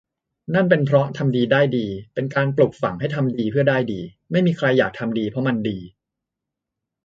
[0.53, 3.99] นั่นเป็นเพราะ ทำดีได้ดี เป็นการปลูกฝังให้ทำดีเพื่อได้ดี
[4.31, 5.77] ไม่มีใครอยากทำดีเพราะมันดี